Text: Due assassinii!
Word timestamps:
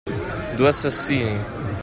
Due 0.55 0.67
assassinii! 0.67 1.37